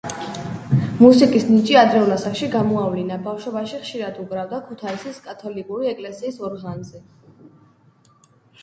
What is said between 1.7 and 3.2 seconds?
ადრეულ ასაკში გამოავლინა: